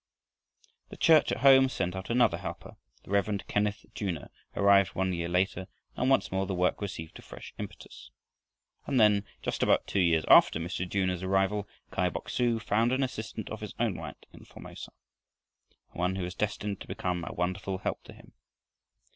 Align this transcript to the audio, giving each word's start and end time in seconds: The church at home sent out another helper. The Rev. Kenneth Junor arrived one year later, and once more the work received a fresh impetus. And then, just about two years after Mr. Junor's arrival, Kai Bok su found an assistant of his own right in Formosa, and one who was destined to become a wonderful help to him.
The 0.89 0.97
church 0.97 1.31
at 1.31 1.41
home 1.41 1.69
sent 1.69 1.95
out 1.95 2.09
another 2.09 2.39
helper. 2.39 2.75
The 3.03 3.11
Rev. 3.11 3.41
Kenneth 3.47 3.85
Junor 3.93 4.31
arrived 4.55 4.95
one 4.95 5.13
year 5.13 5.29
later, 5.29 5.67
and 5.95 6.09
once 6.09 6.31
more 6.31 6.47
the 6.47 6.55
work 6.55 6.81
received 6.81 7.19
a 7.19 7.21
fresh 7.21 7.53
impetus. 7.59 8.09
And 8.87 8.99
then, 8.99 9.25
just 9.43 9.61
about 9.61 9.85
two 9.85 9.99
years 9.99 10.25
after 10.27 10.59
Mr. 10.59 10.89
Junor's 10.89 11.21
arrival, 11.21 11.67
Kai 11.91 12.09
Bok 12.09 12.29
su 12.29 12.59
found 12.59 12.91
an 12.91 13.03
assistant 13.03 13.51
of 13.51 13.61
his 13.61 13.75
own 13.79 13.95
right 13.99 14.25
in 14.33 14.43
Formosa, 14.43 14.89
and 15.91 15.99
one 15.99 16.15
who 16.15 16.23
was 16.23 16.33
destined 16.33 16.81
to 16.81 16.87
become 16.87 17.23
a 17.23 17.33
wonderful 17.35 17.77
help 17.77 18.01
to 18.05 18.13
him. 18.13 18.33